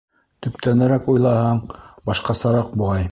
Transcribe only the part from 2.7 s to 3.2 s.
буғай.